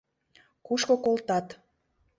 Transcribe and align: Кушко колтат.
Кушко 0.65 0.95
колтат. 1.03 1.47